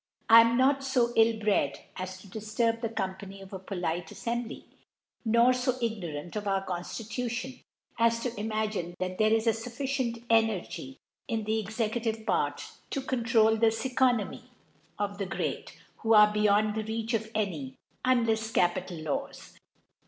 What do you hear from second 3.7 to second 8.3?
* Af&mbly; nor fo ignorant of our Conf tution, as